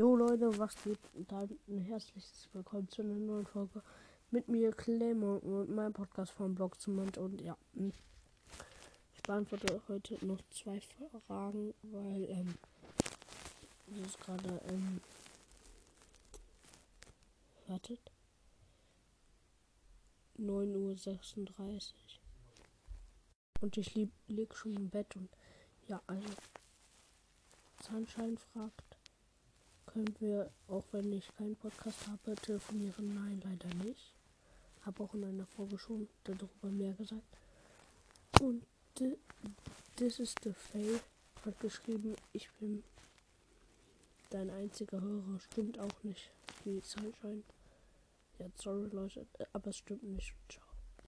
[0.00, 0.98] Jo Leute, was geht?
[1.28, 3.82] Dann ein herzliches Willkommen zu einer neuen Folge
[4.30, 7.18] mit mir, Clemon und meinem Podcast vom Blog zum Mund.
[7.18, 7.92] Und ja, hm.
[9.14, 10.80] ich beantworte heute noch zwei
[11.26, 12.54] Fragen, weil ähm,
[13.92, 15.02] es ist gerade ähm,
[17.66, 18.00] wartet
[20.38, 21.92] 9.36 Uhr
[23.60, 23.94] und ich
[24.28, 25.28] lieg schon im Bett und
[25.88, 26.26] ja, also
[27.82, 28.99] Sunshine fragt
[29.92, 33.14] können wir, auch wenn ich keinen Podcast habe, telefonieren?
[33.14, 34.14] Nein, leider nicht.
[34.82, 37.22] Habe auch in einer Folge schon darüber mehr gesagt.
[38.40, 38.64] Und
[39.96, 41.00] this is the Faye
[41.44, 42.82] hat geschrieben, ich bin
[44.30, 45.40] dein einziger Hörer.
[45.40, 46.30] Stimmt auch nicht,
[46.64, 47.42] wie Sunshine.
[48.38, 50.34] Ja, sorry Leute, aber es stimmt nicht.
[50.48, 50.69] Ciao.